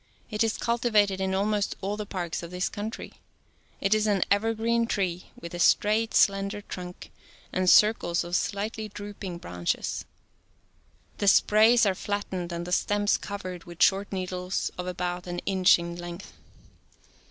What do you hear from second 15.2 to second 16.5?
an inch in length.